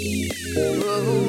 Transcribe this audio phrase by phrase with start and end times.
[0.00, 1.27] Oh.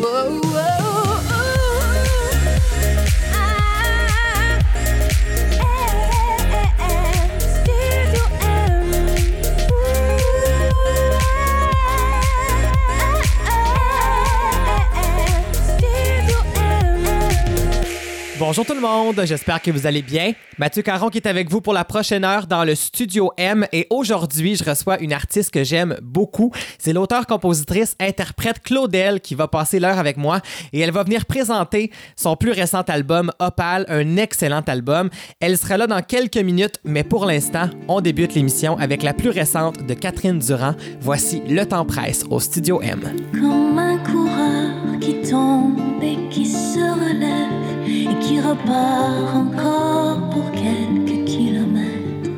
[18.50, 20.32] Bonjour tout le monde, j'espère que vous allez bien.
[20.58, 23.86] Mathieu Caron qui est avec vous pour la prochaine heure dans le Studio M et
[23.92, 26.52] aujourd'hui je reçois une artiste que j'aime beaucoup.
[26.80, 30.42] C'est l'auteur-compositrice interprète Claudel qui va passer l'heure avec moi
[30.74, 35.12] et elle va venir présenter son plus récent album Opal, un excellent album.
[35.40, 39.30] Elle sera là dans quelques minutes mais pour l'instant on débute l'émission avec la plus
[39.30, 40.74] récente de Catherine Durand.
[41.02, 43.00] Voici Le Temps Presse au Studio M.
[43.32, 47.59] Comme un coureur qui tombe et qui se relève
[48.02, 52.30] et qui repart encore pour quelques kilomètres.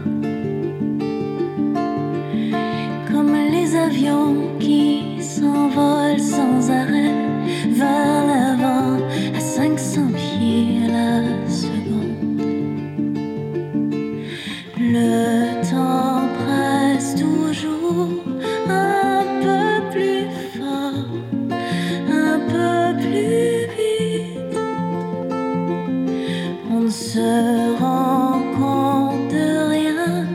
[3.12, 7.14] Comme les avions qui s'envolent sans arrêt
[7.70, 8.98] vers l'avant
[9.36, 12.42] à 500 pieds la seconde.
[14.80, 18.24] Le temps presse toujours
[26.92, 30.28] se rend compte de rien,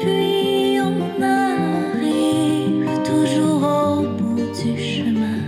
[0.00, 5.40] puis on arrive toujours au bout du chemin.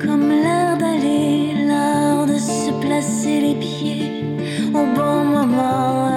[0.00, 4.24] Comme l'air d'aller, l'art de se placer les pieds
[4.74, 6.07] au bon moment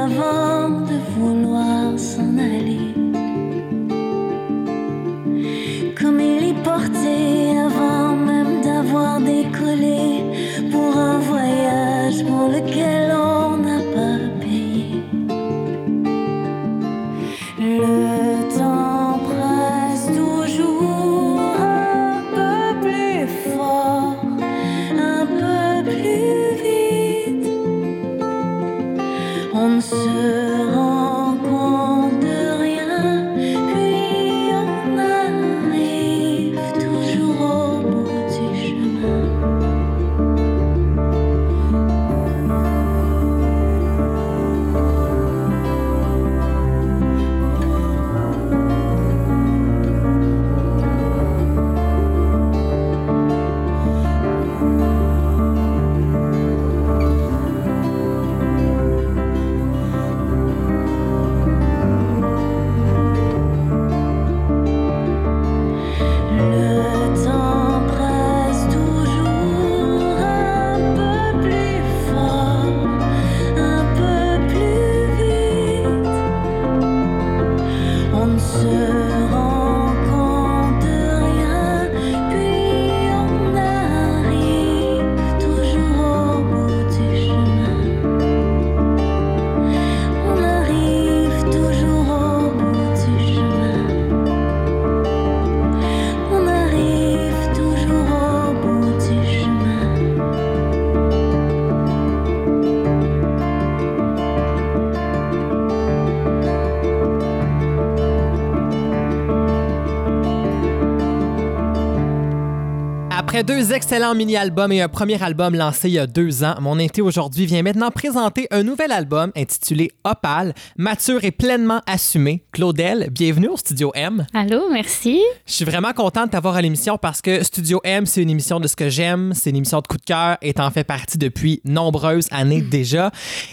[113.32, 116.78] Après deux excellents mini-albums et un premier album lancé il y a deux ans, mon
[116.78, 122.44] invité aujourd'hui vient maintenant présenter un nouvel album intitulé Opal, mature et pleinement assumé.
[122.52, 124.26] Claudel, bienvenue au Studio M.
[124.34, 125.22] Allô, merci.
[125.46, 128.60] Je suis vraiment contente de t'avoir à l'émission parce que Studio M, c'est une émission
[128.60, 131.18] de ce que j'aime, c'est une émission de coup de cœur et t'en fais partie
[131.18, 133.12] depuis nombreuses années déjà.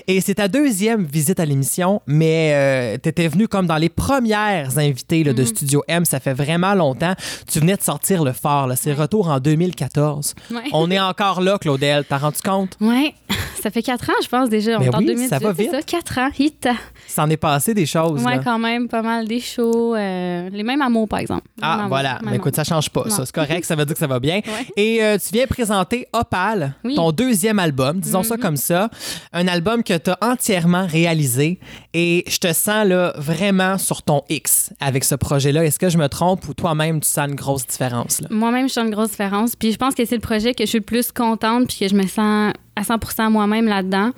[0.08, 4.76] Et c'est ta deuxième visite à l'émission, mais euh, t'étais venue comme dans les premières
[4.76, 7.14] invitées là, de Studio M, ça fait vraiment longtemps.
[7.48, 9.38] Tu venais de sortir Le Fort, c'est retour en
[9.72, 10.34] 2014.
[10.50, 10.58] Ouais.
[10.72, 12.76] On est encore là, Claudel, t'as rendu compte?
[12.80, 13.14] Ouais,
[13.62, 14.76] ça fait quatre ans, je pense déjà.
[14.76, 15.70] On Mais est en oui, 2018, ça va vite.
[15.70, 16.68] ça, quatre ans, hit.
[17.06, 18.22] S'en est passé des choses.
[18.24, 18.38] Là.
[18.38, 19.94] quand même, pas mal des shows.
[19.94, 21.42] euh, les mêmes amours, par exemple.
[21.62, 22.18] Ah, voilà.
[22.22, 23.10] Mais même écoute, ça change pas, Non.
[23.10, 23.26] ça.
[23.26, 24.36] C'est correct, ça veut dire que ça va bien.
[24.36, 24.66] Ouais.
[24.76, 26.94] Et euh, tu viens présenter Opal, Oui.
[26.94, 28.88] ton deuxième album, disons ça comme ça.
[29.32, 31.58] Un album que tu as entièrement réalisé.
[31.94, 35.64] Et je te sens là vraiment sur ton X avec ce projet-là.
[35.64, 38.20] Est-ce que je me trompe ou toi-même, tu sens une grosse différence?
[38.30, 39.56] Moi-même, je sens une grosse différence.
[39.58, 41.88] Puis je pense que c'est le projet que je suis le plus contente puis que
[41.88, 44.10] je me sens à 100% moi-même là-dedans.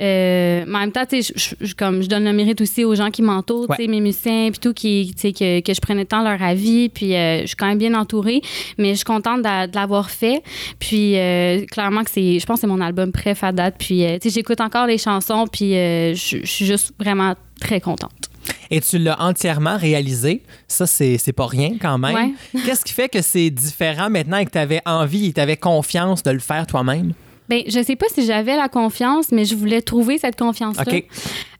[0.00, 2.82] Euh, mais en même temps, tu sais, je, je- comme je donne le mérite aussi
[2.84, 3.88] aux gens qui m'entourent, tu sais, Ouais.
[3.88, 6.42] mes musiciens, puis tout, qui, tu sais, que, que je prenais le temps de leur
[6.42, 8.40] avis, puis euh, je suis quand même bien entourée,
[8.78, 10.42] mais je suis contente de, de l'avoir fait.
[10.78, 14.04] Puis euh, clairement que c'est, je pense que c'est mon album préf à date, puis
[14.04, 17.80] euh, tu sais, j'écoute encore les chansons, puis euh, je je suis juste vraiment très
[17.80, 18.30] contente.
[18.70, 20.42] Et tu l'as entièrement réalisé.
[20.68, 22.14] Ça, c'est pas rien quand même.
[22.14, 22.62] Ouais.
[22.64, 25.56] Qu'est-ce qui fait que c'est différent maintenant et que tu avais envie et tu avais
[25.56, 27.12] confiance de le faire toi-même?
[27.52, 31.00] Ben, je sais pas si j'avais la confiance, mais je voulais trouver cette confiance-là.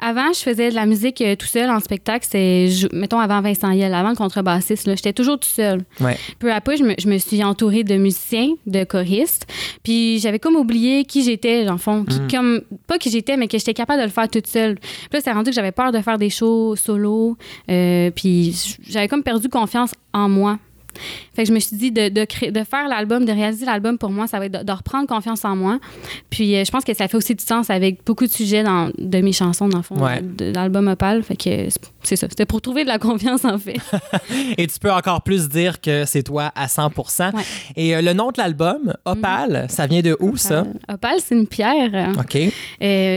[0.01, 2.27] Avant, je faisais de la musique euh, tout seul en spectacle.
[2.31, 5.83] C'est, mettons, avant Vincent Yel, avant contrebassiste, là, j'étais toujours tout seul.
[6.01, 6.17] Ouais.
[6.39, 9.47] Peu à peu, je me, je me suis entourée de musiciens, de choristes.
[9.83, 12.07] Puis j'avais comme oublié qui j'étais, dans le fond.
[12.07, 14.77] Qui, comme, pas qui j'étais, mais que j'étais capable de le faire toute seule.
[14.77, 17.37] Puis là, c'est rendu que j'avais peur de faire des shows solo.
[17.69, 18.57] euh, puis
[18.89, 20.59] j'avais comme perdu confiance en moi.
[21.35, 23.97] Fait que je me suis dit de, de, créer, de faire l'album, de réaliser l'album
[23.99, 25.79] pour moi, ça va être de, de reprendre confiance en moi.
[26.31, 28.91] Puis euh, je pense que ça fait aussi du sens avec beaucoup de sujets dans,
[28.99, 30.21] de mes chansons, dans le fond, Ouais.
[30.21, 31.23] de, de l'album Opal.
[31.23, 31.69] Fait que
[32.03, 32.27] c'est- ça.
[32.29, 33.77] C'était pour trouver de la confiance, en fait.
[34.59, 37.31] Et tu peux encore plus dire que c'est toi à 100 Ouais.
[37.77, 40.65] Et euh, le nom de l'album, Opal, ça vient de où ça?
[40.93, 42.13] Opal, c'est une pierre.
[42.19, 42.37] OK.
[42.37, 42.51] Euh,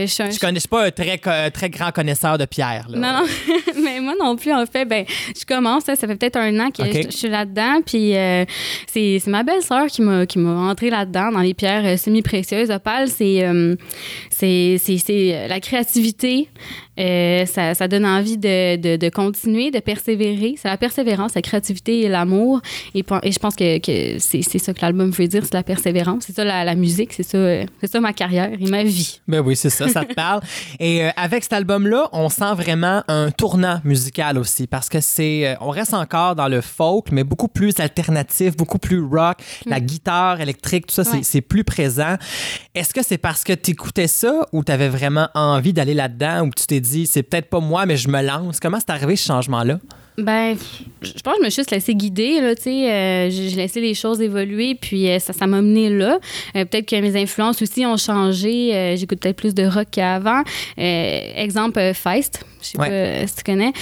[0.02, 1.18] je suis un- Je connais je suis pas un très,
[1.50, 2.86] très grand connaisseur de pierre.
[2.88, 2.98] Là.
[2.98, 3.54] Non, non,
[3.84, 5.04] mais moi non plus, en fait, ben,
[5.38, 8.44] je commence, ça fait peut-être un an que je, je suis là-dedans, puis euh,
[8.86, 12.70] c'est ma belle-sœur qui m'a qui m'a entré là-dedans, dans les pierres euh, semi-précieuses.
[14.30, 16.48] C'est- c'est, euh, la créativité,
[16.98, 20.54] euh, ça, ça donne envie de, de, de continuer, de persévérer.
[20.56, 22.60] C'est la persévérance, la créativité et l'amour,
[22.94, 26.34] et, je pense que, que c'est ça que l'album veut dire, c'est la persévérance, c'est
[26.36, 29.20] ça la, la musique, c'est ça, euh, c'est ça ma carrière et ma vie.
[29.28, 30.40] Ben oui, c'est ça, ça te parle.
[30.80, 35.46] Et euh, avec cet album-là, on sent vraiment un tournant musical aussi parce que c'est,
[35.48, 39.38] euh, on reste encore dans le folk, mais beaucoup plus alternatif, beaucoup plus rock.
[39.66, 41.20] La guitare électrique, tout ça, Ouais.
[41.22, 42.16] c'est plus présent.
[42.74, 46.46] Est-ce que c'est parce que tu écoutais ça ou tu avais vraiment envie d'aller là-dedans
[46.46, 48.60] ou tu t'es c'est peut-être pas moi, mais je me lance?
[48.60, 49.78] Comment c'est arrivé ce changement-là?
[50.18, 50.56] Ben,
[51.02, 52.90] je pense que je me suis juste laissé guider, là, tu sais.
[52.90, 56.18] euh, j'ai laissé les choses évoluer, puis euh, ça ça m'a mené là.
[56.56, 58.74] Euh, peut-être que mes influences aussi ont changé.
[58.74, 60.42] euh, J'écoute peut-être plus de rock qu'avant.
[60.78, 63.20] Exemple, Feist, je sais Ouais.
[63.20, 63.72] pas si tu connais.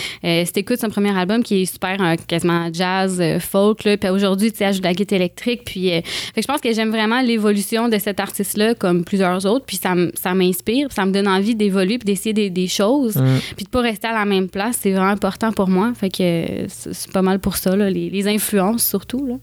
[0.44, 1.96] Si t'écoutes son premier album qui est super
[2.26, 5.62] quasiment jazz, folk, là, puis aujourd'hui, tu sais, ajoute de la guitare électrique.
[5.64, 6.02] Puis, fait
[6.34, 9.94] que je pense que j'aime vraiment l'évolution de cet artiste-là, comme plusieurs autres, puis ça,
[10.14, 13.22] ça m'inspire, ça me donne envie d'évoluer, puis d'essayer des, des choses,
[13.56, 14.78] puis de pas rester à la même place.
[14.81, 15.92] C'est vraiment important pour moi.
[15.94, 19.26] Fait que euh, c'est pas mal pour ça, là, les, les influences surtout.
[19.26, 19.35] Là.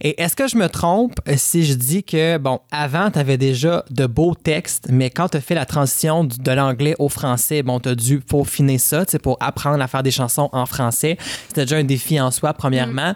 [0.00, 3.84] Et est-ce que je me trompe si je dis que, bon, avant, tu avais déjà
[3.90, 7.80] de beaux textes, mais quand tu as fait la transition de l'anglais au français, bon,
[7.80, 11.16] tu as dû peaufiner ça, tu sais, pour apprendre à faire des chansons en français.
[11.48, 13.14] C'était déjà un défi en soi, premièrement.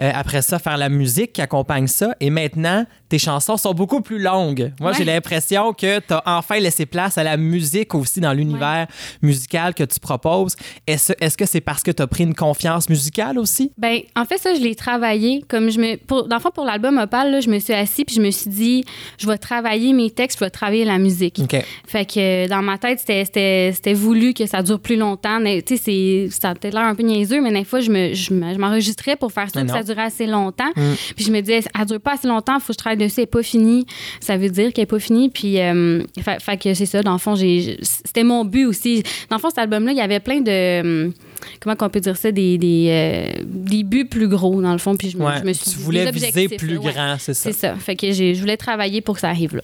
[0.00, 2.14] Euh, après ça, faire la musique qui accompagne ça.
[2.20, 4.72] Et maintenant, tes chansons sont beaucoup plus longues.
[4.80, 4.96] Moi, Ouais.
[4.98, 8.86] j'ai l'impression que tu as enfin laissé place à la musique aussi dans l'univers
[9.22, 10.56] musical que tu proposes.
[10.86, 13.70] Est-ce est-ce que c'est parce que tu as pris une confiance musicale aussi?
[13.78, 15.42] Ben, en fait, ça, je l'ai travaillé.
[15.48, 18.04] Comme je me, pour, dans le fond, pour l'album Opal, là, je me suis assis
[18.04, 18.84] puis je me suis dit,
[19.18, 21.38] je vais travailler mes textes, je vais travailler la musique.
[21.86, 25.38] Fait que euh, dans ma tête, c'était- voulu que ça dure plus longtemps.
[25.66, 28.32] Tu sais, ça a peut-être l'air un peu niaiseux, mais des fois, je me- je
[28.32, 29.72] me- je m'enregistrais pour faire ça, non.
[29.72, 30.70] ça durait assez longtemps.
[31.16, 33.14] Puis je me disais, elle dure pas assez longtemps, il faut que je travaille dessus,
[33.18, 33.86] elle n'est pas finie.
[34.20, 35.28] Ça veut dire qu'elle n'est pas finie.
[35.28, 39.02] Puis, euh, fait, fait que c'est ça, dans le fond, c'était mon but aussi.
[39.30, 41.12] Dans le fond, cet album-là, il y avait plein de.
[41.60, 42.32] Comment qu'on peut dire ça?
[42.32, 44.96] Des, des, euh, des buts plus gros, dans le fond.
[44.96, 46.92] Puis je me, Ouais, je me suis tu voulais viser plus ouais.
[46.92, 47.52] grand, c'est ça.
[47.52, 47.74] C'est ça.
[47.76, 49.62] Fait que je voulais travailler pour que ça arrive là.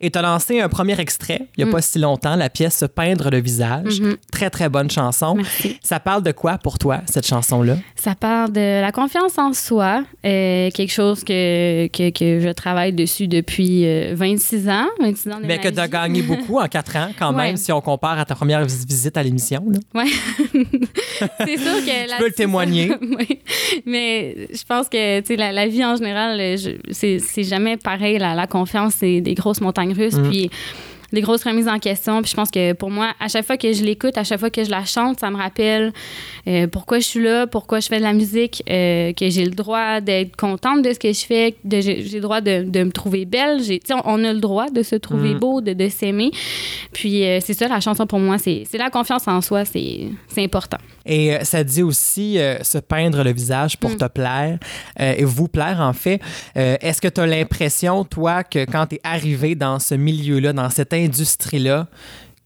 [0.00, 2.76] Et tu as lancé un premier extrait, il n'y a pas si longtemps, la pièce
[2.76, 4.00] Se peindre le visage.
[4.00, 4.16] Mhm.
[4.32, 5.34] Très, très bonne chanson.
[5.36, 5.78] Merci.
[5.82, 7.76] Ça parle de quoi pour toi, cette chanson-là?
[7.94, 12.92] Ça parle de la confiance en soi, euh, quelque chose que, que, que je travaille
[12.92, 14.86] dessus depuis euh, 26 ans.
[15.00, 17.46] 26 ans Mais ma que tu as gagné beaucoup en quatre ans, quand Ouais.
[17.46, 19.64] même, si on compare à ta première vis- visite à l'émission.
[19.94, 20.04] Ouais.
[21.46, 22.92] c'est sûr que Tu peux le témoigner.
[23.00, 23.40] oui.
[23.86, 26.56] Mais je pense que la, la vie en général,
[26.92, 28.18] c'est jamais pareil.
[28.18, 30.18] La, la confiance, c'est des grosses montagnes russes.
[30.18, 30.30] Mm.
[30.30, 30.50] Puis
[31.12, 32.22] des grosses remises en question.
[32.22, 34.50] Puis je pense que pour moi, à chaque fois que je l'écoute, à chaque fois
[34.50, 35.92] que je la chante, ça me rappelle
[36.48, 39.50] euh, pourquoi je suis là, pourquoi je fais de la musique, euh, que j'ai le
[39.52, 42.90] droit d'être contente de ce que je fais, de- j'ai le droit de, de me
[42.92, 43.62] trouver belle.
[43.62, 45.38] J'ai- On, on a le droit de se trouver Mm.
[45.38, 46.30] beau, de, de s'aimer.
[46.92, 50.08] Puis euh, c'est ça, la chanson pour moi, c'est c'est la confiance en soi, c'est
[50.28, 50.78] c'est important.
[51.06, 53.96] Et ça dit aussi se peindre le visage pour Mm.
[53.96, 54.58] te plaire
[54.98, 56.20] et vous plaire, en fait.
[56.54, 60.70] Est-ce que tu as l'impression, toi, que quand tu es arrivé dans ce milieu-là, dans
[60.70, 61.86] cette industrie-là,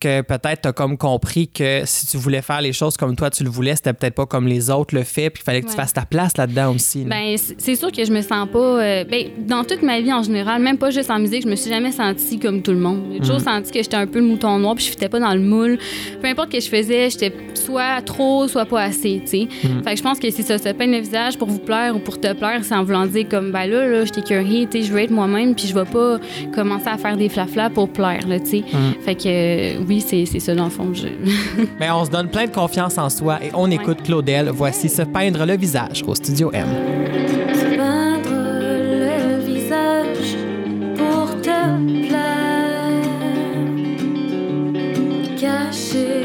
[0.00, 3.30] que peut-être tu as comme compris que si tu voulais faire les choses comme toi
[3.30, 5.68] tu le voulais, c'était peut-être pas comme les autres le fait, puis il fallait que
[5.68, 7.04] tu fasses ta place là-dedans aussi.
[7.04, 7.10] là.
[7.16, 8.58] Ben, c'est sûr que je me sens pas.
[8.58, 11.56] euh, ben, dans toute ma vie en général, même pas juste en musique, je me
[11.56, 13.02] suis jamais sentie comme tout le monde.
[13.12, 15.34] J'ai toujours senti que j'étais un peu le mouton noir, puis je fitais pas dans
[15.34, 15.78] le moule.
[16.20, 19.48] Peu importe ce que je faisais, j'étais soit trop, soit pas assez, tu sais.
[19.84, 21.98] Fait que je pense que c'est ça, se peindre le visage pour vous plaire ou
[21.98, 24.92] pour te plaire, sans vouloir dire comme, ben là, là, je curé, tu sais, je
[24.92, 26.18] veux être moi-même, puis je vais pas
[26.54, 28.64] commencer à faire des flaflas pour plaire, là, tu sais.
[29.04, 29.22] Fait que,
[29.78, 30.92] euh, oui, c'est ça, dans le fond.
[30.92, 31.08] Je...
[31.80, 34.50] Mais on se donne plein de confiance en soi et on écoute Claudel.
[34.52, 36.66] Voici se peindre le visage au Studio M.
[40.96, 41.30] Pour
[45.40, 46.17] cacher.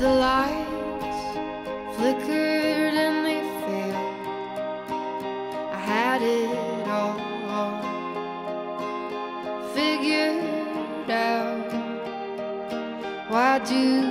[0.00, 1.36] the lights
[1.94, 3.94] flickered and they failed,
[5.74, 7.20] I had it all,
[9.74, 11.70] figured out.
[13.28, 14.09] Why do?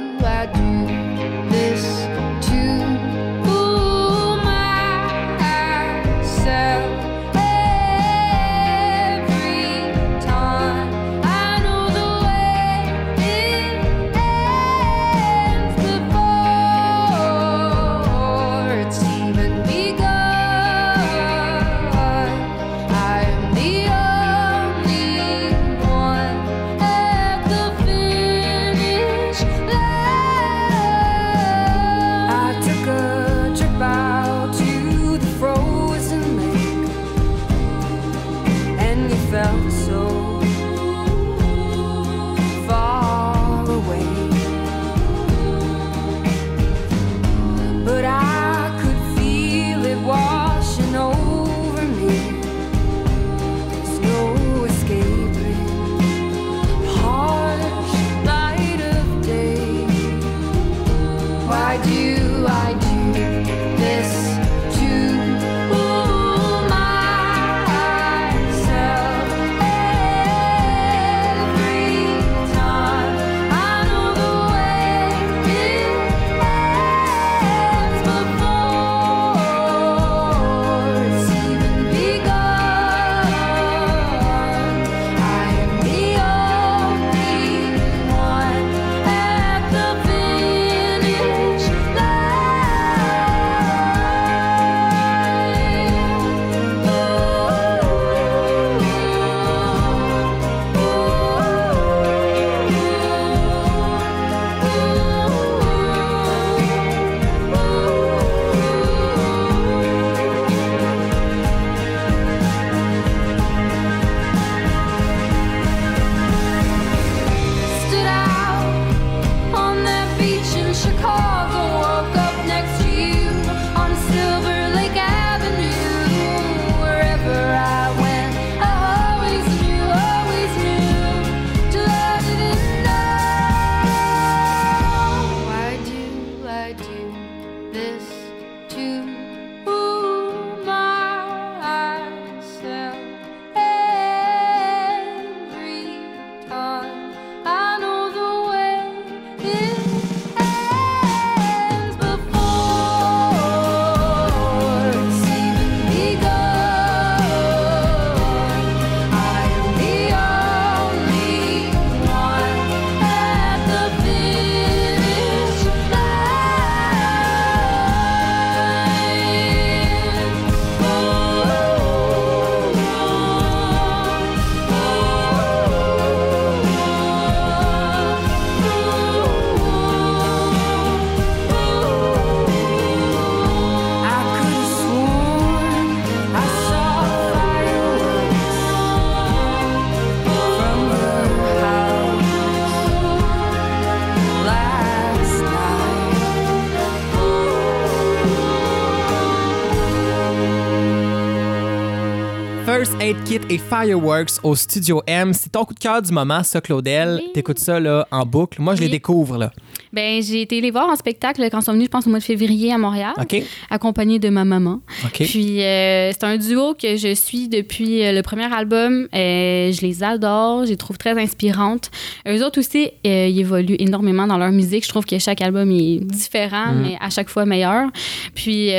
[203.29, 203.38] Yeah.
[203.49, 205.33] Et Fireworks au Studio M.
[205.33, 207.19] C'est ton coup de cœur du moment, ça, Claudel.
[207.21, 207.31] Oui.
[207.33, 208.61] T'écoutes ça là, en boucle.
[208.61, 209.37] Moi, je les découvre.
[209.37, 209.51] Là.
[209.91, 212.19] Ben, j'ai été les voir en spectacle quand ils sont venus, je pense, au mois
[212.19, 213.41] de février à Montréal, OK?
[213.71, 214.81] accompagnée de ma maman.
[215.13, 219.07] Puis euh, c'est un duo que je suis depuis euh, le premier album.
[219.15, 221.89] Euh, je les adore, je les trouve très inspirantes.
[222.27, 224.83] Eux autres aussi, euh, ils évoluent énormément dans leur musique.
[224.83, 226.81] Je trouve que chaque album est différent, Mhm.
[226.83, 227.89] mais à chaque fois meilleur.
[228.35, 228.69] Puis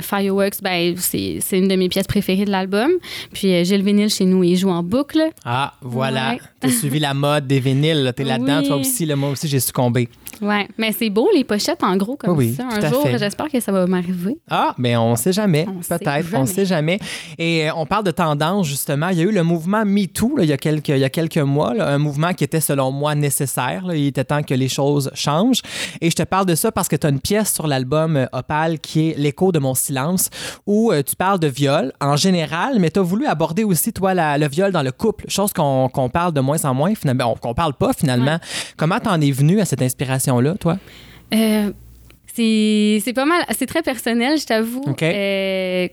[0.00, 2.90] Fireworks, ben, c'est une de mes pièces préférées de l'album.
[3.32, 5.20] Puis j'ai le chez nous et il joue en boucle.
[5.44, 6.30] Ah, voilà.
[6.32, 6.40] Ouais.
[6.60, 8.02] T'as suivi la mode des vinyles.
[8.04, 8.12] là.
[8.12, 8.66] T'es là-dedans, Oui.
[8.68, 9.06] toi aussi.
[9.06, 9.16] là.
[9.16, 10.08] moi aussi, j'ai succombé.
[10.42, 12.64] Ouais, mais c'est beau les pochettes en gros comme Oui, ça.
[12.70, 14.38] Un jour, j'espère que ça va m'arriver.
[14.50, 15.66] Ah, mais on sait jamais.
[15.88, 16.98] Peut-être, on sait jamais.
[17.38, 19.08] Et euh, on parle de tendance, justement.
[19.08, 21.38] Il y a eu le mouvement MeToo il, y a quelques, il y a quelques
[21.38, 23.84] mois, là, un mouvement qui était, selon moi, nécessaire.
[23.86, 23.94] là.
[23.94, 25.62] Il était temps que les choses changent.
[26.00, 28.26] Et je te parle de ça parce que tu as une pièce sur l'album euh,
[28.32, 30.30] Opal qui est L'écho de mon silence,
[30.66, 34.14] où euh, tu parles de viol en général, mais tu as voulu aborder aussi, toi,
[34.14, 37.34] la- le viol dans le couple, chose qu'on qu'on parle de moins en moins, finalement,
[37.40, 38.38] qu'on parle pas finalement.
[38.76, 39.82] Comment t'en es venu à cette
[40.38, 40.78] inspiration-là, toi?
[41.34, 41.72] Euh,
[42.32, 44.84] c'est pas mal, c'est très personnel, je t'avoue.
[45.02, 45.88] Euh,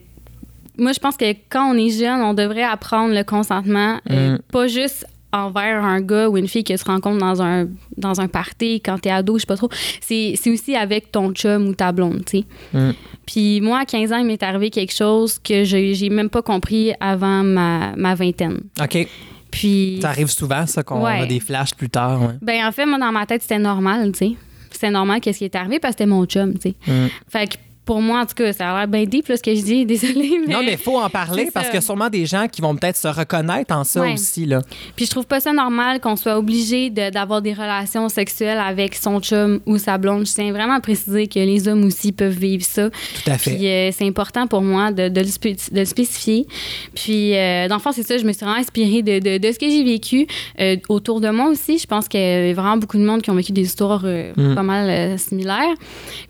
[0.78, 4.40] moi, je pense que quand on est jeune, on devrait apprendre le consentement, euh, Mm.
[4.52, 8.28] pas juste envers un gars ou une fille qui se rencontre dans un, dans un
[8.30, 9.70] party quand t'es ado, je sais pas trop.
[10.00, 12.44] C'est aussi avec ton chum ou ta blonde, tu sais.
[12.74, 12.92] Mm.
[13.26, 16.42] Puis moi, à 15 ans, il m'est arrivé quelque chose que je- j'ai même pas
[16.42, 18.62] compris avant ma, ma vingtaine.
[18.82, 19.06] OK.
[19.52, 20.00] Puis...
[20.02, 21.22] Ça arrive souvent, ça, qu'on Ouais.
[21.22, 22.22] a des flashs plus tard.
[22.22, 22.36] ouais.
[22.42, 24.32] Ben, en fait, moi, dans ma tête, c'était normal, tu sais.
[24.72, 26.76] C'était normal qu'est-ce qui est arrivé parce que c'était mon chum, tu sais.
[26.92, 27.08] Mm.
[27.30, 27.56] Fait que
[27.88, 29.86] pour moi, en tout cas, ça a l'air bien deep, là, ce que je dis.
[29.94, 30.54] Désolée, mais...
[30.54, 32.76] Non, mais il faut en parler parce qu'il y a sûrement des gens qui vont
[32.76, 34.14] peut-être se reconnaître en ça Ouais.
[34.14, 34.46] aussi.
[34.46, 34.62] Là.
[34.96, 38.94] Puis je trouve pas ça normal qu'on soit obligé de- d'avoir des relations sexuelles avec
[38.94, 40.28] son chum ou sa blonde.
[40.28, 42.90] Je tiens vraiment à préciser que les hommes aussi peuvent vivre ça.
[42.90, 43.56] Tout à fait.
[43.56, 46.46] Puis euh, c'est important pour moi de, de le, spé- de le spécifier.
[46.94, 49.52] Puis euh, dans le fond, c'est ça, je me suis vraiment inspirée de, de- de
[49.52, 50.28] ce que j'ai vécu
[50.60, 51.78] euh, autour de moi aussi.
[51.80, 54.34] Je pense qu'il y a vraiment beaucoup de monde qui ont vécu des histoires euh,
[54.36, 54.56] Mm.
[54.56, 55.74] pas mal similaires.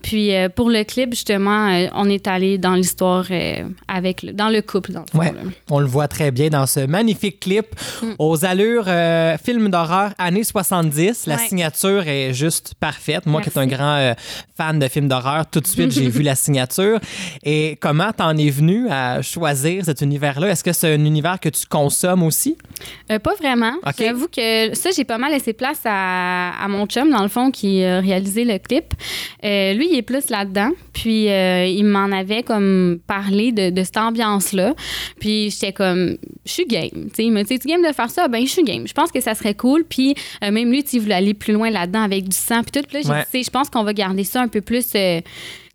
[0.02, 4.48] Puis pour le clip, justement, euh, on est allé dans l'histoire euh, avec le- dans
[4.48, 5.18] le couple, dans le.
[5.18, 5.32] Ouais.
[5.70, 7.66] On le voit très bien dans ce magnifique clip
[8.02, 8.06] Mm.
[8.18, 11.26] aux allures euh, film d'horreur années 70.
[11.26, 11.46] La Ouais.
[11.48, 13.26] signature est juste parfaite.
[13.26, 14.14] Moi qui est un grand euh,
[14.56, 16.98] fan de films d'horreur, tout de suite j'ai vu la signature.
[17.44, 20.48] Et comment t'en es venu à choisir cet univers-là?
[20.48, 22.56] Est-ce que c'est un univers que tu consommes aussi?
[23.08, 23.72] Pas vraiment.
[23.98, 27.50] J'avoue que ça, j'ai pas mal laissé place à, à mon chum, dans le fond,
[27.50, 28.94] qui a réalisé le clip.
[29.42, 30.70] Lui, il est plus là-dedans.
[30.92, 34.74] Puis, euh, il m'en avait comme parlé de, de cette ambiance-là.
[35.20, 36.90] Puis, j'étais comme, je suis game.
[36.92, 38.28] Tu sais, il m'a dit, tu game de faire ça?
[38.28, 38.86] Ben, je suis game.
[38.86, 39.84] Je pense que ça serait cool.
[39.84, 42.62] Puis, euh, même lui, il voulait aller plus loin là-dedans avec du sang.
[42.62, 42.86] Puis tout.
[42.88, 43.18] Puis là, j'ai Ouais.
[43.20, 44.86] dit, tu sais, je pense qu'on va garder ça un peu plus.
[44.94, 45.20] euh,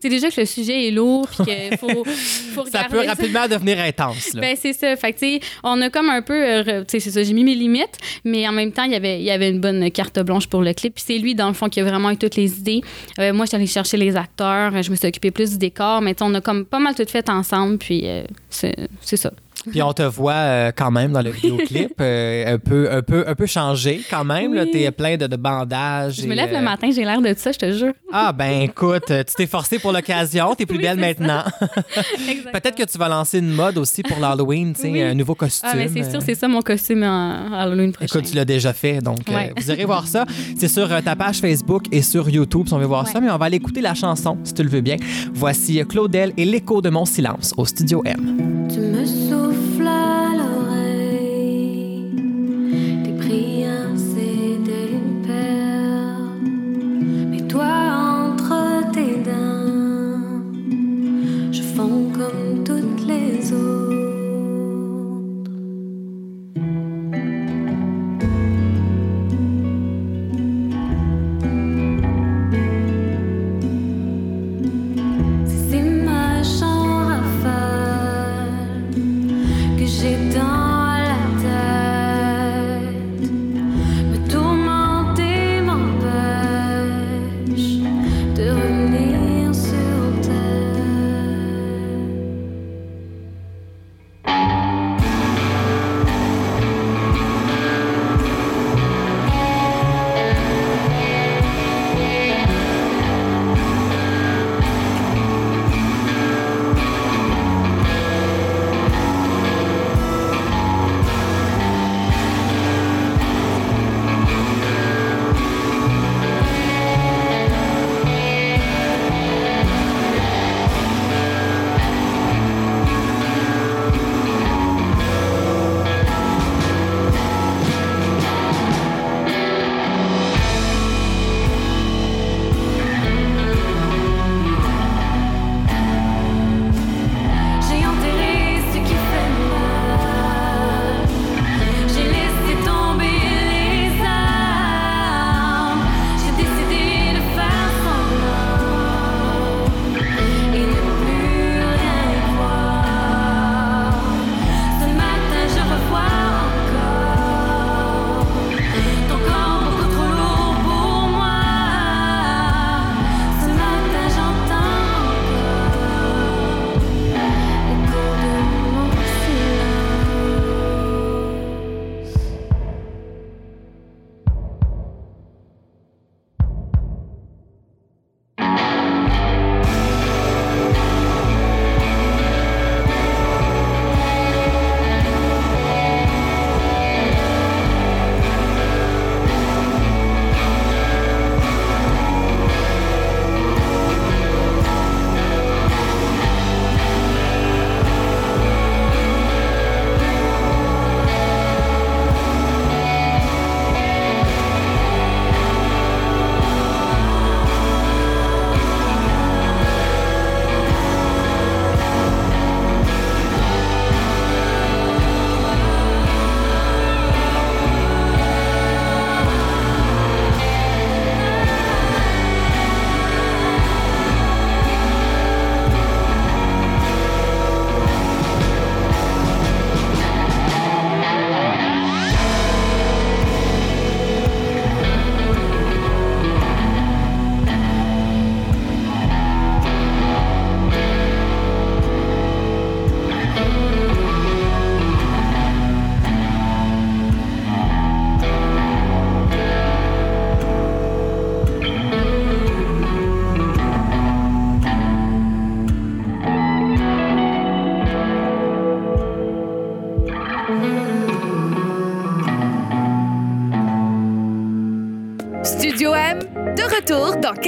[0.03, 1.27] sais, déjà que le sujet est lourd.
[1.27, 4.33] Puis qu'il faut, faut Ça peut rapidement devenir intense.
[4.33, 4.41] là.
[4.41, 4.95] ben, c'est ça.
[4.95, 6.33] Fait que, on a comme un peu.
[6.33, 7.23] euh, c'est ça.
[7.23, 9.59] J'ai mis mes limites, mais en même temps, il y avait, il y avait une
[9.59, 10.95] bonne carte blanche pour le clip.
[10.95, 12.81] Puis c'est lui, dans le fond, qui a vraiment eu toutes les idées.
[13.19, 14.81] Euh, moi, je suis allée chercher les acteurs.
[14.81, 16.01] Je me suis occupée plus du décor.
[16.01, 17.77] Mais, on a comme pas mal tout fait ensemble.
[17.77, 19.31] Puis euh, c'est c'est ça.
[19.69, 23.23] Puis on te voit euh, quand même dans le vidéoclip euh, un, peu, un, peu,
[23.27, 24.51] un peu changé quand même.
[24.51, 24.71] Oui.
[24.71, 26.15] T'es plein de, de bandages.
[26.21, 27.93] Je me lève euh, le matin, j'ai l'air de ça, je te jure.
[28.11, 31.43] Ah ben écoute, euh, tu t'es forcé pour l'occasion, t'es plus Oui, belle maintenant.
[32.53, 35.01] Peut-être que tu vas lancer une mode aussi pour l'Halloween, tu sais, Oui.
[35.01, 35.69] un nouveau costume.
[35.71, 38.05] Ah, mais c'est sûr, Euh, c'est ça mon costume en Halloween prochain.
[38.19, 40.25] Écoute, tu l'as déjà fait, donc euh, vous irez voir ça.
[40.57, 43.29] C'est sur euh, ta page Facebook et sur YouTube si on veut voir ça, mais
[43.31, 44.95] on va aller écouter la chanson, si tu le veux bien.
[45.33, 48.67] Voici euh, Claudel et l'écho de mon silence au Studio M.
[48.71, 49.22] Tu me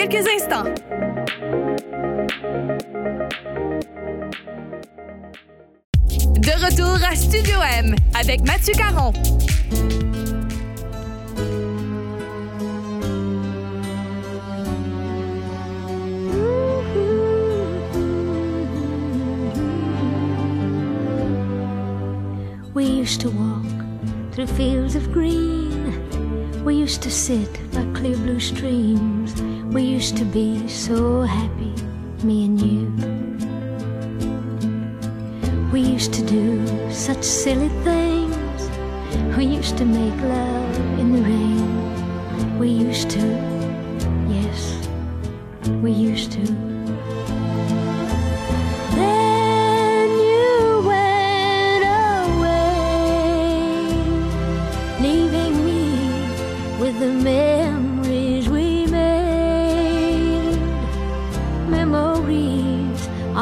[0.05, 1.04] retour dans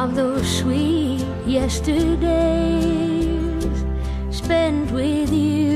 [0.04, 2.20] of those sweet yesterdays
[4.32, 5.73] spent with you.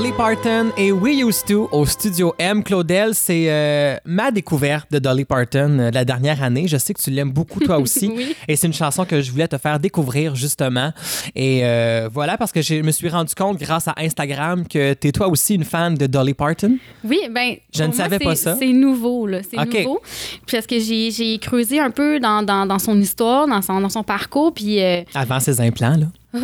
[0.00, 2.64] Dolly Parton et We Used To au studio M.
[2.64, 6.66] Claudel, c'est euh, ma découverte de Dolly Parton euh, la dernière année.
[6.68, 8.10] Je sais que tu l'aimes beaucoup toi aussi.
[8.16, 8.34] Oui.
[8.48, 10.94] Et c'est une chanson que je voulais te faire découvrir justement.
[11.36, 15.08] Et euh, voilà, parce que je me suis rendu compte grâce à Instagram que tu
[15.08, 16.78] es toi aussi une fan de Dolly Parton.
[17.04, 17.56] Oui, ben.
[17.74, 18.56] Je ne moi, savais pas ça.
[18.58, 19.40] C'est nouveau, là.
[19.42, 20.00] C'est nouveau.
[20.46, 23.82] Puis parce que j'ai j'ai creusé un peu dans, dans, dans son histoire, dans son,
[23.82, 24.54] dans son parcours.
[24.54, 24.80] Puis,
[25.14, 26.06] Avant ses implants, là.
[26.34, 26.40] ouais,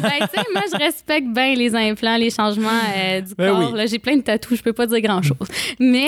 [0.00, 3.72] ben, tu sais, moi, je respecte bien les implants, les changements euh, du Ben corps.
[3.74, 3.86] oui.
[3.88, 5.46] J'ai plein de tatous, je peux pas dire grand-chose.
[5.78, 6.06] Mais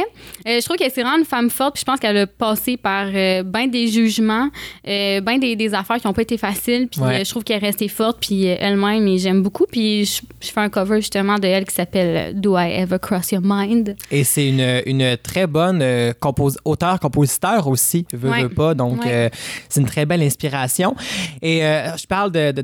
[0.49, 1.75] euh, je trouve qu'elle c'est vraiment une femme forte.
[1.75, 4.49] Puis je pense qu'elle a passé par euh, bien des jugements,
[4.88, 6.88] euh, bien des, des affaires qui n'ont pas été faciles.
[6.88, 7.25] Puis Ouais.
[7.25, 8.19] je trouve qu'elle est restée forte.
[8.21, 9.66] Puis elle-même, et j'aime beaucoup.
[9.71, 13.31] Puis je, je fais un cover justement de elle qui s'appelle Do I Ever Cross
[13.33, 13.95] Your Mind?
[14.11, 15.83] Et c'est une, une très bonne
[16.21, 18.43] compos- auteur-compositeur aussi, veut, Ouais.
[18.43, 18.75] veut pas.
[18.75, 19.31] Donc, Ouais.
[19.69, 20.97] c'est une très belle inspiration.
[21.43, 22.62] Et je parle de- de-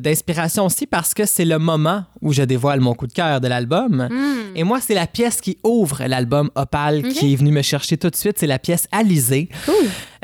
[0.65, 4.09] aussi parce que c'est le moment où je dévoile mon coup de cœur de l'album.
[4.55, 8.11] Et moi, c'est la pièce qui ouvre l'album Opal qui est venue me chercher tout
[8.11, 8.39] de suite.
[8.39, 9.49] C'est la pièce Alizée.
[9.65, 9.75] Cool.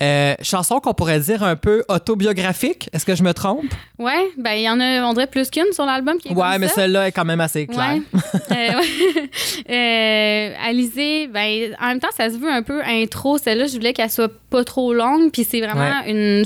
[0.03, 2.89] Euh, chanson qu'on pourrait dire un peu autobiographique.
[2.93, 3.73] Est-ce que je me trompe?
[4.01, 6.53] Ouais, ben il y en a, on dirait plus qu'une sur l'album qui est Ouais,
[6.53, 7.99] comme mais celle-là est quand même assez claire.
[8.13, 8.21] Ouais.
[8.51, 9.31] Euh, ouais.
[9.71, 13.39] Euh, Alizée, ben, en même temps, ça se veut un peu intro.
[13.39, 15.31] Celle-là, je voulais qu'elle soit pas trop longue.
[15.31, 16.45] Puis c'est vraiment une,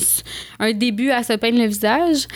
[0.58, 2.26] un début à se peindre le visage.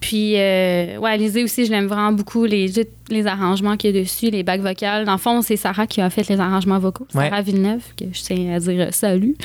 [0.00, 2.44] Puis, euh, ouais, Alizée aussi, je l'aime vraiment beaucoup.
[2.44, 2.68] Les,
[3.10, 5.04] les arrangements qu'il y a dessus, les bacs vocales.
[5.04, 7.06] Dans le fond, c'est Sarah qui a fait les arrangements vocaux.
[7.14, 7.28] Ouais.
[7.28, 9.36] Sarah Villeneuve, que je tiens à dire euh, salut.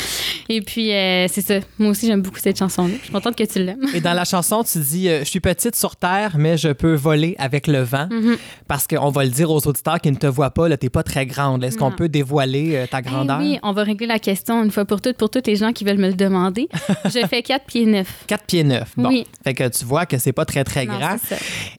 [0.50, 1.56] Et puis, euh, c'est ça.
[1.80, 2.94] Moi aussi, j'aime beaucoup cette chanson-là.
[3.00, 3.86] Je suis contente que tu l'aimes.
[3.94, 6.94] Et dans la chanson, tu dis euh, Je suis petite sur terre, mais je peux
[6.96, 8.08] voler avec le vent.
[8.12, 8.38] Mhm.
[8.68, 11.04] Parce qu'on va le dire aux auditeurs qui ne te voient pas, là, t'es pas
[11.04, 11.64] très grande.
[11.64, 13.40] Est-ce qu'on peut dévoiler euh, ta Eh grandeur?
[13.40, 15.84] oui, on va régler la question une fois pour toutes pour tous les gens qui
[15.86, 16.68] veulent me le demander.
[17.06, 18.26] je fais 4 pieds 9.
[18.28, 18.94] 4 pieds 9.
[18.98, 19.10] Bon.
[19.10, 19.26] Oui.
[19.44, 21.16] Fait que tu vois que c'est pas très, très Non, grand.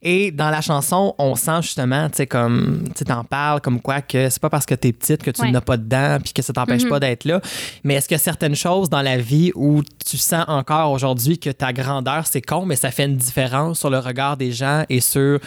[0.03, 4.01] Et dans la chanson, on sent justement, tu sais, comme, tu t'en parles comme quoi
[4.01, 5.51] que c'est pas parce que t'es petite que tu Ouais.
[5.51, 6.89] n'as pas dedans puis que ça t'empêche Mhm.
[6.91, 7.41] pas d'être là.
[7.83, 11.39] Mais est-ce qu'il y a certaines choses dans la vie où tu sens encore aujourd'hui
[11.39, 14.85] que ta grandeur, c'est con, mais ça fait une différence sur le regard des gens
[14.89, 15.41] et sur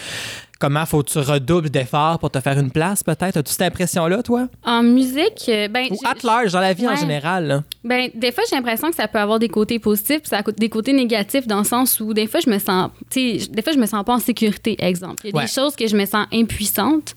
[0.59, 3.37] comment faut que tu redoubles d'efforts pour te faire une place, peut-être?
[3.37, 4.47] As-tu cette impression-là, toi?
[4.63, 7.47] En musique, euh, ben, Ou at large, dans la vie en général?
[7.47, 7.63] là?
[7.83, 10.51] Ben, des fois, j'ai l'impression que ça peut avoir des côtés positifs, puis ça a
[10.51, 13.77] des côtés négatifs dans le sens où des fois, je me sens, des fois, je
[13.79, 15.21] me sens pas en sécurité, exemple.
[15.23, 15.43] Il y a Ouais.
[15.45, 17.15] des choses que je me sens impuissante,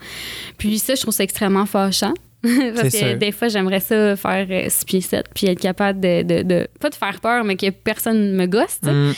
[0.59, 2.14] puis ça, je trouve ça extrêmement fâchant.
[2.74, 3.18] Parce que sûr.
[3.18, 6.88] des fois, j'aimerais ça faire 6 pieds 7, puis être capable de, de, de- pas
[6.88, 8.79] de faire peur, mais que personne me gosse.
[8.83, 9.12] Mm.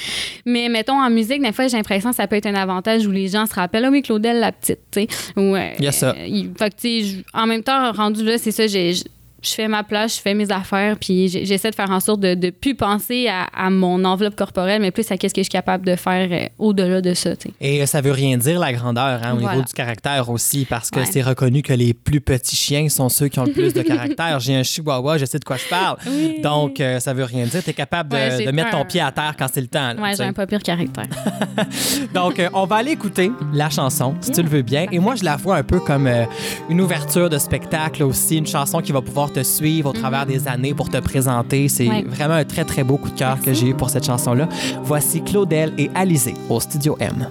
[0.46, 3.10] Mais mettons, en musique, des fois, j'ai l'impression que ça peut être un avantage où
[3.12, 5.08] les gens se rappellent, ah oui, Claudel, la petite, tu sais.
[5.36, 6.10] Ou, euh, Il y a ça.
[6.18, 8.94] euh, il- fait que, en même temps, rendu là, c'est ça, j'ai.
[9.42, 12.34] Je- fais ma place, je fais mes affaires, puis j'essaie de faire en sorte de
[12.34, 15.50] ne plus penser à, à mon enveloppe corporelle, mais plus à qu'est-ce que je suis
[15.50, 17.30] capable de faire euh, au-delà de ça.
[17.60, 19.56] Et euh, ça veut rien dire, la grandeur, hein, au Voilà.
[19.56, 21.06] niveau du caractère aussi, parce que Ouais.
[21.10, 24.38] c'est reconnu que les plus petits chiens sont ceux qui ont le plus de caractère.
[24.40, 25.96] J'ai un chihuahua, je sais de quoi je parle.
[26.42, 27.62] Donc, euh, ça veut rien dire.
[27.62, 29.66] Tu es capable de, Ouais, j'ai de mettre ton pied à terre quand c'est le
[29.68, 29.94] temps.
[29.94, 31.06] tu j'ai un pas pire caractère.
[32.14, 34.86] Donc, euh, on va aller écouter la chanson, si tu le veux bien.
[34.92, 36.24] Et moi, je la vois un peu comme euh,
[36.68, 40.46] une ouverture de spectacle aussi, une chanson qui va pouvoir te suivre au travers des
[40.48, 41.68] années pour te présenter.
[41.68, 42.02] C'est Ouais.
[42.06, 44.48] vraiment un très, très beau coup de cœur que j'ai eu pour cette chanson-là.
[44.84, 47.28] Voici Claudel et Alizé au Studio M.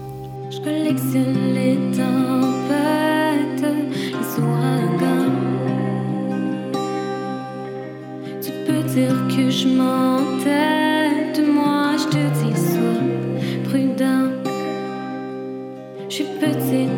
[0.49, 5.31] Je collectionne les tempêtes, les ouragans.
[8.41, 14.29] Tu peux dire que je m'entête, moi je te dis sois prudent.
[16.09, 16.89] Je suis petite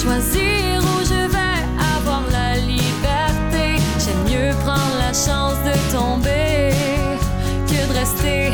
[0.00, 1.60] Choisir où je vais
[1.96, 3.82] avoir la liberté.
[3.98, 6.70] J'aime mieux prendre la chance de tomber
[7.66, 8.52] que de rester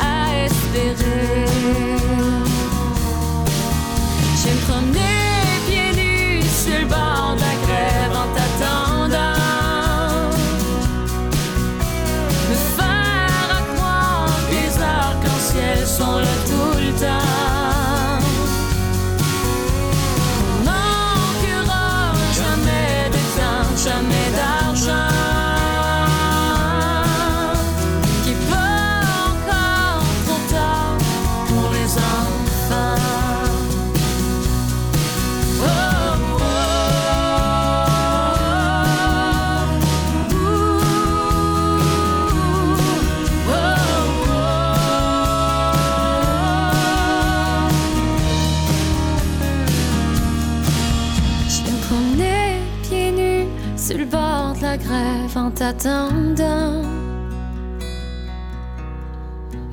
[0.00, 1.46] à espérer.
[4.40, 5.11] Je me promener
[55.62, 56.82] t'attendant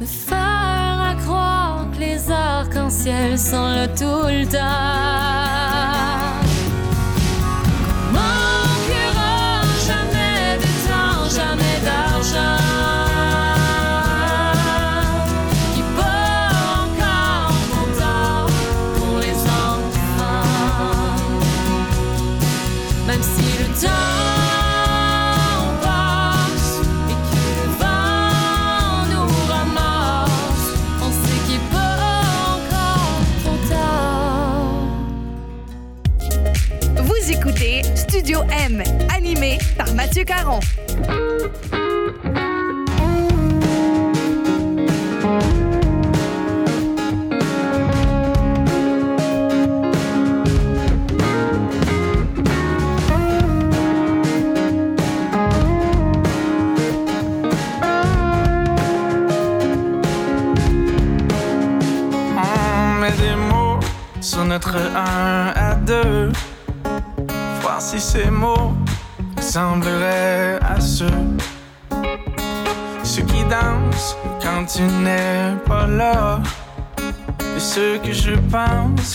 [0.05, 5.38] faire à croire que les arcs-en-ciel sont le tout le temps.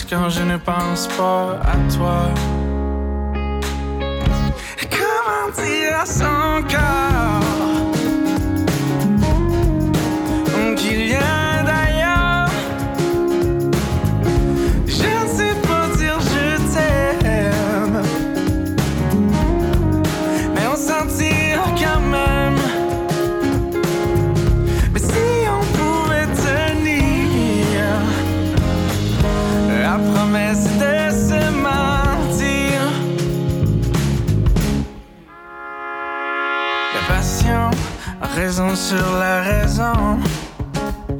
[0.09, 2.29] quand je ne pense pas à toi.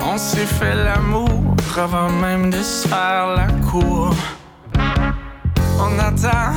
[0.01, 4.15] On s'est fait l'amour avant même de se faire la cour.
[5.77, 6.53] On attend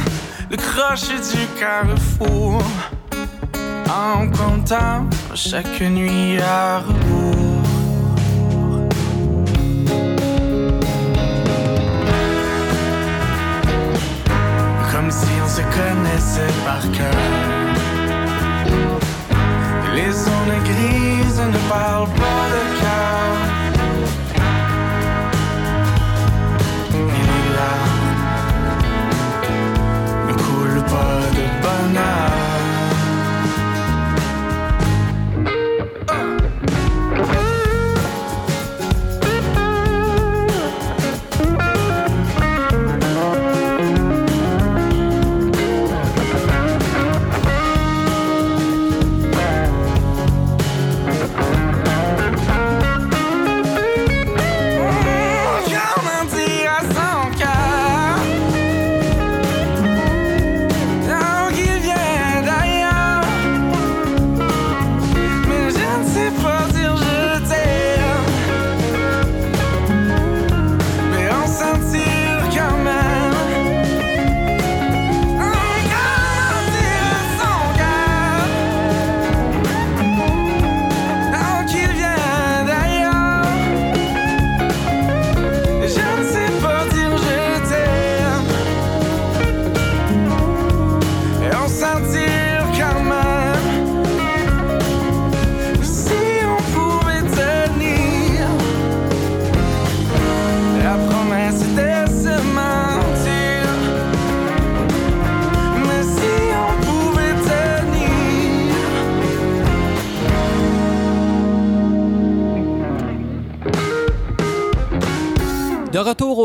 [0.49, 2.63] le crochet du carrefour.
[3.89, 7.63] En comptant chaque nuit à rebours.
[14.93, 17.58] Comme si on se connaissait par cœur.
[19.99, 23.48] Les zones grises ne parlent pas de cœur.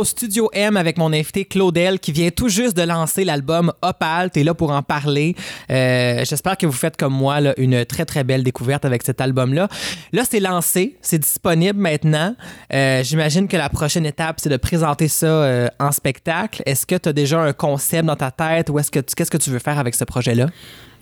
[0.03, 4.31] Studio M avec mon invité Claudel qui vient tout juste de lancer l'album Opal.
[4.31, 5.35] T'es là pour en parler.
[5.71, 9.67] Euh, J'espère que vous faites comme moi une très très belle découverte avec cet album-là.
[10.11, 12.35] Là, c'est lancé, c'est disponible maintenant.
[12.73, 16.63] Euh, J'imagine que la prochaine étape, c'est de présenter ça euh, en spectacle.
[16.65, 19.37] Est-ce que tu as déjà un concept dans ta tête ou est-ce que qu'est-ce que
[19.37, 20.47] tu veux faire avec ce projet-là?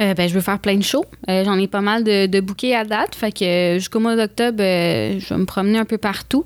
[0.01, 1.05] Euh, ben, je veux faire plein de shows.
[1.29, 3.15] Euh, J'en ai pas mal de, de bookés à date.
[3.15, 6.43] Fait que euh, jusqu'au mois d'octobre, euh, je vais me promener un peu partout.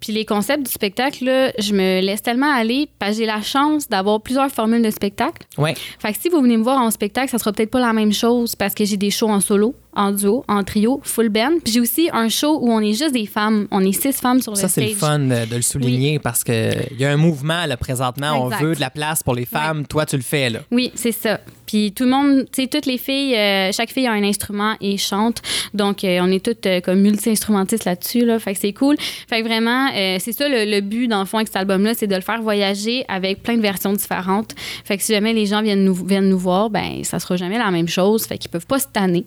[0.00, 3.42] Puis les concepts du spectacle, là, je me laisse tellement aller parce que j'ai la
[3.42, 5.44] chance d'avoir plusieurs formules de spectacle.
[5.56, 5.74] Ouais.
[5.98, 8.12] Fait que si vous venez me voir en spectacle, ça sera peut-être pas la même
[8.12, 11.58] chose parce que j'ai des shows en solo, en duo, en trio, full band.
[11.64, 13.66] Puis j'ai aussi un show où on est juste des femmes.
[13.70, 14.90] On est six femmes sur le Ça, c'est stage.
[14.90, 18.46] le fun de, le souligner parce qu'il y a un mouvement là, présentement.
[18.46, 18.62] Exact.
[18.62, 19.86] On veut de la place pour les femmes.
[19.86, 20.50] Toi, tu le fais.
[20.50, 20.60] Là.
[20.70, 21.40] Oui, c'est ça.
[21.66, 24.74] Puis tout le monde, tu sais, toutes les filles, euh, chaque fille a un instrument
[24.80, 25.42] et chante.
[25.74, 28.38] Donc, euh, on est toutes euh, comme multi-instrumentistes là-dessus, là.
[28.38, 28.96] Fait que c'est cool.
[29.28, 32.06] Fait que vraiment, c'est ça le, le but, dans le fond, avec cet album-là, c'est
[32.06, 34.54] de le faire voyager avec plein de versions différentes.
[34.84, 37.58] Fait que si jamais les gens viennent nous, viennent nous voir, ben ça sera jamais
[37.58, 38.24] la même chose.
[38.24, 39.26] Fait qu'ils peuvent pas se tanner.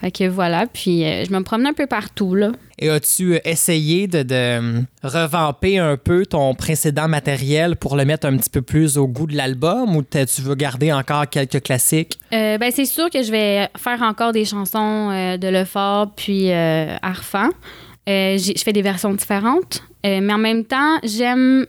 [0.00, 0.66] Fait que voilà.
[0.66, 2.52] Puis euh, je me promène un peu partout, là.
[2.78, 8.04] Et as-tu euh, essayé de, de, euh, revamper un peu ton précédent matériel pour le
[8.04, 11.62] mettre un petit peu plus au goût de l'album ou tu veux garder encore quelques
[11.62, 12.18] classiques?
[12.32, 16.50] Euh, ben, c'est sûr que je vais faire encore des chansons euh, de Lefort puis
[16.50, 17.50] euh, Arfan.
[18.06, 21.66] Je fais des versions différentes, mais en même temps, j'aime.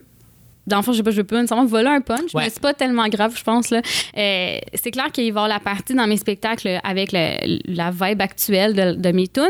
[0.67, 2.43] Dans le fond, je sais pas, je veux pas nécessairement voler un punch, Ouais.
[2.45, 3.69] mais c'est pas tellement grave, je pense.
[3.69, 3.81] Là.
[4.17, 7.91] Euh, c'est clair qu'il va y avoir la partie dans mes spectacles avec le- la
[7.91, 9.43] vibe actuelle de, de mes tunes,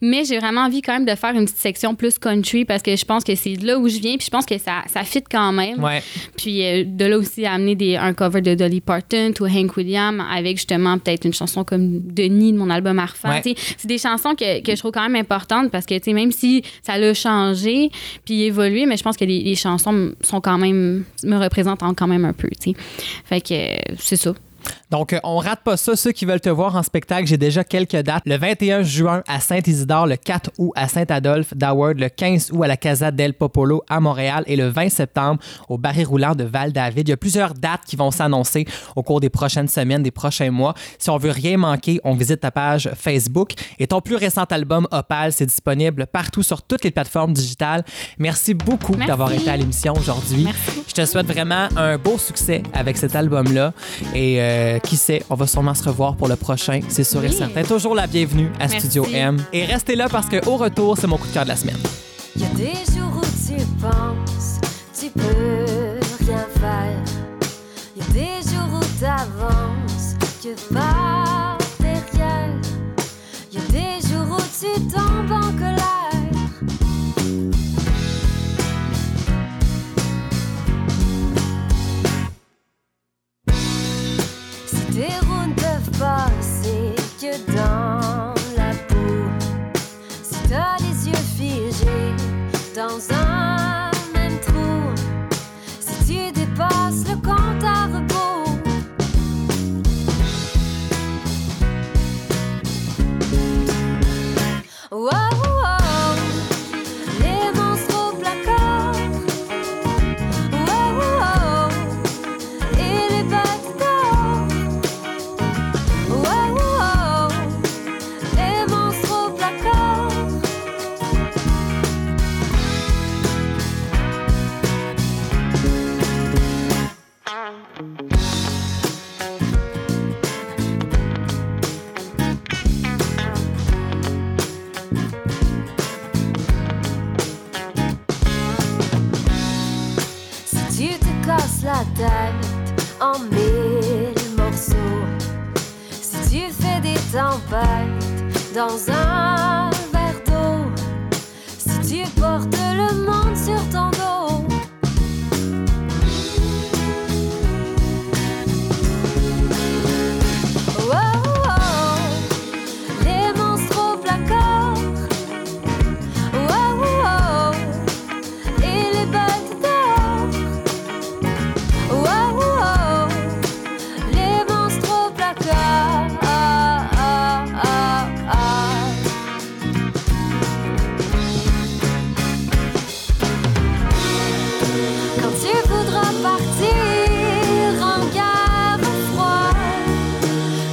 [0.00, 2.96] mais j'ai vraiment envie quand même de faire une petite section plus country parce que
[2.96, 5.02] je pense que c'est de là où je viens, puis je pense que ça, ça
[5.04, 5.82] fit quand même.
[5.82, 6.02] Ouais.
[6.36, 9.76] Puis euh, de là aussi à amener des, un cover de Dolly Parton ou Hank
[9.76, 13.28] Williams avec justement peut-être une chanson comme Denis de mon album Arfan.
[13.30, 13.42] Ouais.
[13.76, 16.96] C'est des chansons que, que je trouve quand même importantes parce que même si ça
[16.98, 17.90] l'a changé
[18.24, 22.06] puis évolué, mais je pense que les, les chansons sont quand même me représentent quand
[22.06, 22.48] même un peu.
[22.60, 22.72] tu.
[23.24, 24.34] Fait que c'est ça.
[24.90, 25.96] Donc, euh, on rate pas ça.
[25.96, 28.22] Ceux qui veulent te voir en spectacle, j'ai déjà quelques dates.
[28.26, 32.66] Le 21 juin à Saint-Isidore, le 4 août à Saint-Adolphe d'Howard, le 15 août à
[32.66, 37.08] la Casa del Popolo à Montréal et le 20 septembre au Barry Roulant de Val-David.
[37.08, 40.50] Il y a plusieurs dates qui vont s'annoncer au cours des prochaines semaines, des prochains
[40.50, 40.74] mois.
[40.98, 43.52] Si on veut rien manquer, on visite ta page Facebook.
[43.78, 47.84] Et ton plus récent album, Opal, c'est disponible partout sur toutes les plateformes digitales.
[48.18, 50.44] Merci beaucoup d'avoir été à l'émission aujourd'hui.
[50.44, 50.82] Merci.
[50.86, 53.72] Je te souhaite vraiment un beau succès avec cet album-là.
[54.14, 54.51] Et euh,
[54.82, 57.62] qui sait, on va sûrement se revoir pour le prochain, c'est sûr et certain.
[57.62, 58.80] Toujours la bienvenue à Merci.
[58.80, 59.42] Studio M.
[59.52, 61.78] Et restez là parce qu'au retour, c'est mon coup de cœur de la semaine.
[62.36, 64.60] Y a des jours où tu penses,
[64.98, 67.02] tu peux rien faire.
[67.96, 72.56] Y a des jours où t'avances, que par derrière.
[73.52, 75.51] Y a des jours où tu tombes en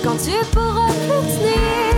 [0.10, 1.89] quand tu pourras plus tenir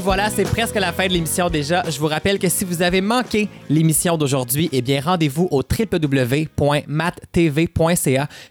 [0.00, 1.82] voilà, c'est presque la fin de l'émission déjà.
[1.88, 6.88] Je vous rappelle que si vous avez manqué l'émission d'aujourd'hui, eh bien, rendez-vous au www.mattv.ca.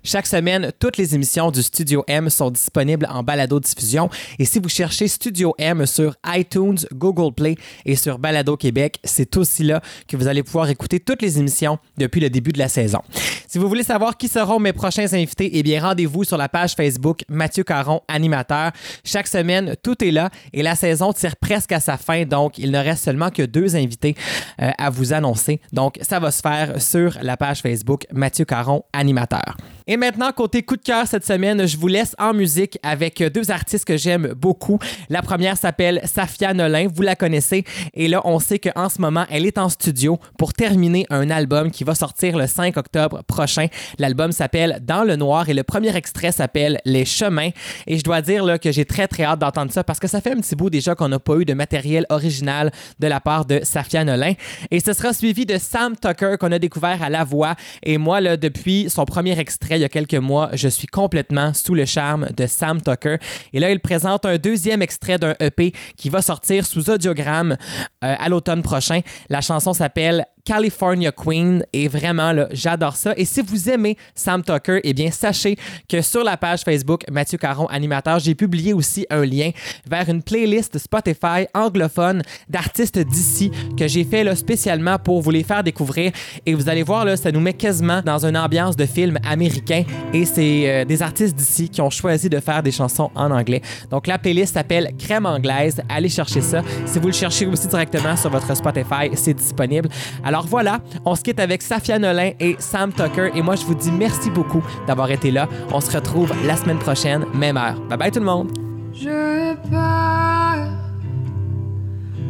[0.03, 4.09] Chaque semaine, toutes les émissions du Studio M sont disponibles en balado-diffusion.
[4.37, 9.35] Et si vous cherchez Studio M sur iTunes, Google Play et sur Balado Québec, c'est
[9.37, 12.69] aussi là que vous allez pouvoir écouter toutes les émissions depuis le début de la
[12.69, 12.99] saison.
[13.47, 16.75] Si vous voulez savoir qui seront mes prochains invités, eh bien, rendez-vous sur la page
[16.75, 18.71] Facebook Mathieu Caron, animateur.
[19.03, 22.71] Chaque semaine, tout est là et la saison tire presque à sa fin, donc il
[22.71, 24.15] ne reste seulement que deux invités
[24.61, 25.61] euh, à vous annoncer.
[25.73, 29.57] Donc, ça va se faire sur la page Facebook Mathieu Caron, animateur.
[29.87, 33.49] Et maintenant, côté coup de cœur cette semaine, je vous laisse en musique avec deux
[33.49, 34.77] artistes que j'aime beaucoup.
[35.09, 37.63] La première s'appelle Safia Nolin, vous la connaissez.
[37.95, 41.71] Et là, on sait qu'en ce moment, elle est en studio pour terminer un album
[41.71, 43.67] qui va sortir le 5 octobre prochain.
[43.97, 47.49] L'album s'appelle Dans le noir et le premier extrait s'appelle Les chemins.
[47.87, 50.21] Et je dois dire là, que j'ai très très hâte d'entendre ça parce que ça
[50.21, 53.45] fait un petit bout déjà qu'on n'a pas eu de matériel original de la part
[53.45, 54.33] de Safia Nolin.
[54.71, 57.55] Et ce sera suivi de Sam Tucker qu'on a découvert à La Voix.
[57.83, 61.53] Et moi, là, depuis son premier extrait, il y a quelques mois, je suis complètement
[61.53, 63.17] sous le charme de Sam Tucker.
[63.53, 67.57] Et là, il présente un deuxième extrait d'un EP qui va sortir sous audiogramme
[68.03, 69.01] euh, à l'automne prochain.
[69.29, 73.13] La chanson s'appelle California Queen et vraiment là, j'adore ça.
[73.17, 75.55] Et si vous aimez Sam Tucker, eh bien sachez
[75.87, 79.51] que sur la page Facebook Mathieu Caron animateur, j'ai publié aussi un lien
[79.87, 85.43] vers une playlist Spotify anglophone d'artistes d'ici que j'ai fait là, spécialement pour vous les
[85.43, 86.11] faire découvrir
[86.47, 89.83] et vous allez voir là, ça nous met quasiment dans une ambiance de film américain
[90.15, 93.61] et c'est euh, des artistes d'ici qui ont choisi de faire des chansons en anglais.
[93.91, 96.63] Donc la playlist s'appelle Crème anglaise, allez chercher ça.
[96.87, 99.89] Si vous le cherchez aussi directement sur votre Spotify, c'est disponible.
[100.23, 103.31] Alors voilà, on se quitte avec Safia Nolin et Sam Tucker.
[103.35, 105.47] Et moi, je vous dis merci beaucoup d'avoir été là.
[105.71, 107.79] On se retrouve la semaine prochaine, même heure.
[107.89, 108.51] Bye bye tout le monde.
[108.93, 110.57] Je pars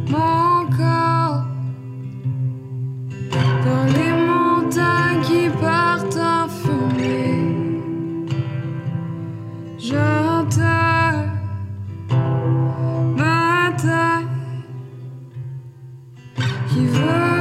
[0.08, 1.44] mon corps
[3.64, 7.56] dans les montagnes qui partent en fumée.
[9.78, 11.26] J'entends
[13.16, 14.28] ma tête
[16.68, 17.39] qui veut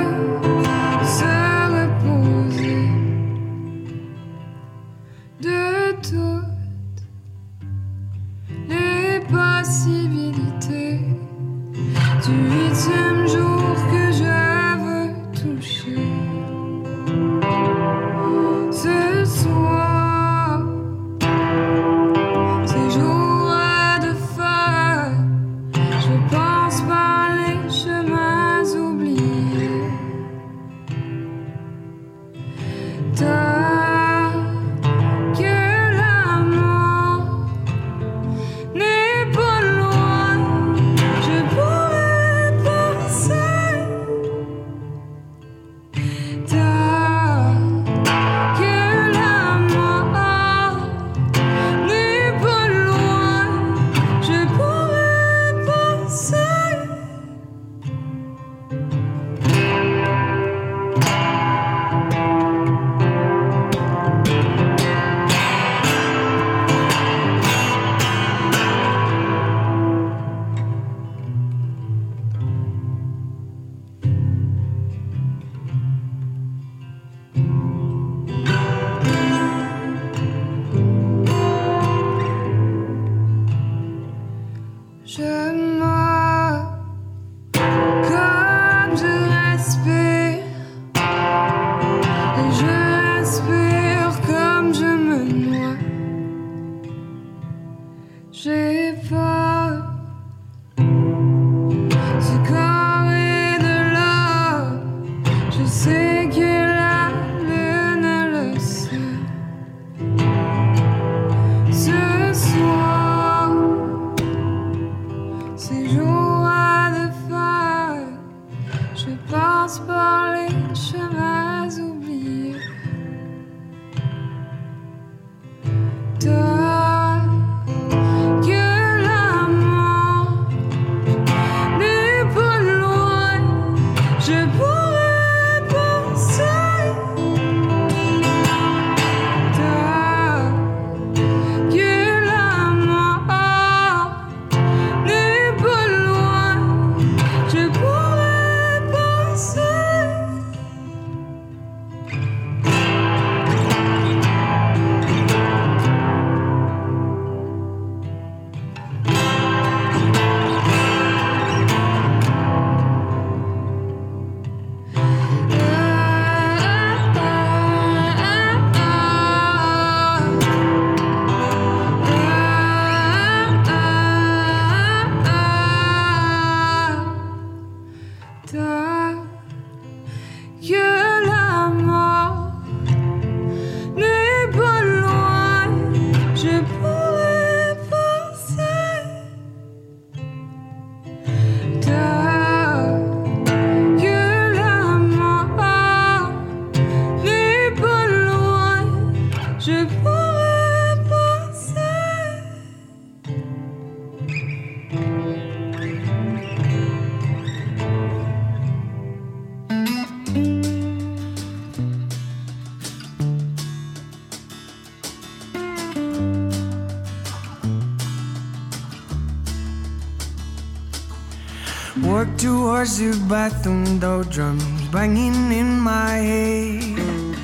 [222.50, 227.36] towards the bathroom door drums banging in my head.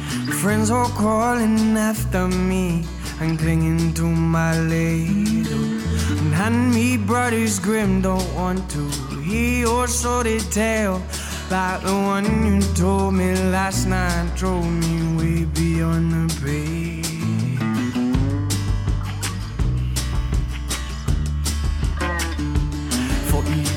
[0.42, 2.84] Friends all calling after me
[3.22, 5.46] and clinging to my leg.
[6.20, 8.84] And hand me brothers grim don't want to
[9.28, 10.98] hear your sordid tale.
[11.52, 16.75] Like the one you told me last night drove me way beyond the page.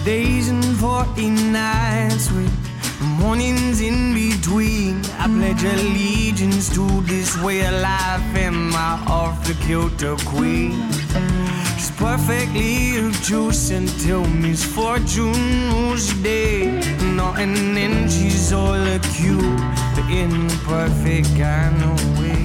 [0.09, 2.55] Days and forty nights with
[3.21, 5.05] mornings in between.
[5.23, 10.73] I pledge allegiance to this way of life and my off the kilter queen.
[11.77, 16.63] She's perfectly obtuse until misfortune moves the day.
[17.19, 19.61] No, and then she's all acute,
[19.97, 22.38] the imperfect kind of way.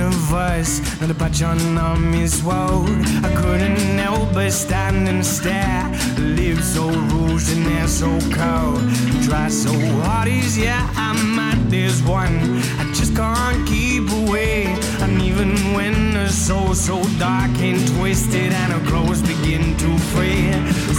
[0.00, 2.88] Miss Universe, not a patch on uh, Miss World.
[3.22, 5.84] I couldn't help but stand and stare.
[6.18, 8.80] Live so rouged and they're so cold.
[9.24, 9.72] Try so
[10.02, 12.62] hard is yeah, I'm at this one.
[12.78, 14.64] I just can't keep away.
[15.00, 20.52] And even when the soul's so dark and twisted and her clothes begin to fray.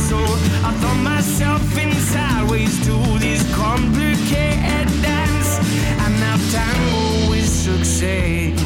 [0.09, 0.17] So
[0.67, 5.59] I throw myself in sideways to this complicated dance.
[6.03, 8.60] And now tango with success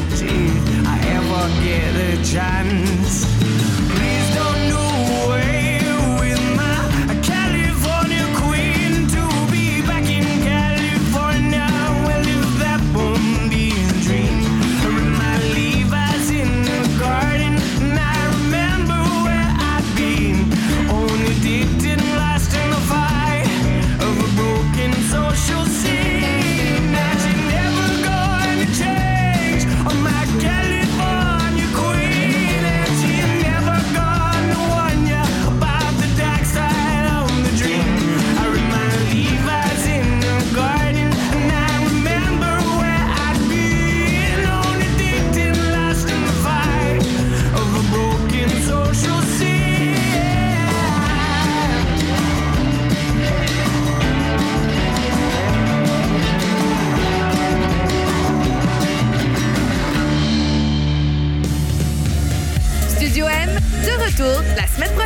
[1.36, 3.45] if I ever get a chance.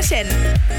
[0.02, 0.69] Studio